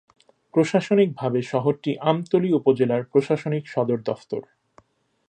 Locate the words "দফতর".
4.05-4.41